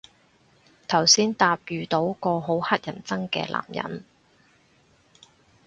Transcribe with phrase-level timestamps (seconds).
[0.87, 4.03] 頭先搭遇到個好乞人憎嘅男人